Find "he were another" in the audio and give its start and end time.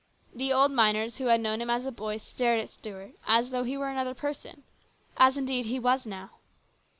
3.63-4.15